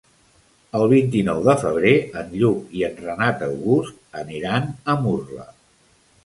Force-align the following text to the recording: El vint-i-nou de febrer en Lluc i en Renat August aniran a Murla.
El 0.77 0.85
vint-i-nou 0.93 1.41
de 1.47 1.53
febrer 1.63 1.91
en 2.21 2.31
Lluc 2.39 2.73
i 2.79 2.81
en 2.87 2.97
Renat 3.03 3.45
August 3.49 4.19
aniran 4.23 4.67
a 4.95 4.99
Murla. 5.05 5.47